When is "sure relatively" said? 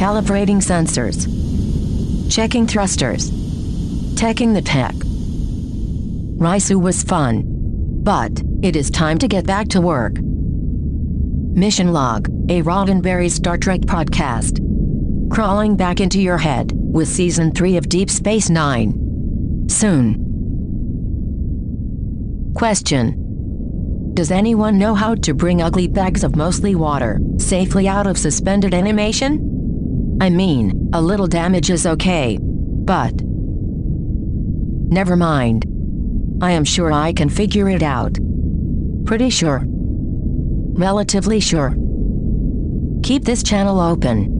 39.30-41.40